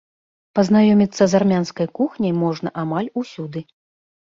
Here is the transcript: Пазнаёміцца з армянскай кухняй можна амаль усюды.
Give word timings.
Пазнаёміцца 0.59 1.23
з 1.35 1.39
армянскай 1.41 1.87
кухняй 2.01 2.37
можна 2.43 2.77
амаль 2.87 3.15
усюды. 3.23 3.69